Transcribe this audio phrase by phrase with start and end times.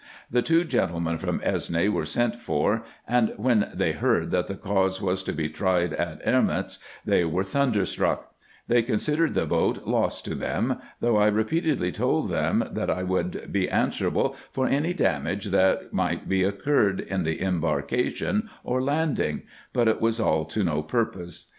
[0.31, 3.91] The two gentlemen from Esne were sent for, and 128 RESEARCHES AND OPERATIONS when they
[3.91, 8.33] heard, that the cause was to be tried at Erments, they were thunderstruck
[8.67, 13.03] They considered the boat lost to them, though I re peatedly told them, that I
[13.03, 19.43] would be answerable for any damage that might be incurred in the embarkation or landing;
[19.71, 21.45] but it was all to no purpose.